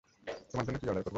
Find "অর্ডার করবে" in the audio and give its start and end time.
0.87-1.09